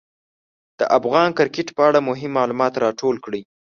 [0.77, 3.41] ده د افغان کرکټ په اړه مهم معلومات راټول کړي.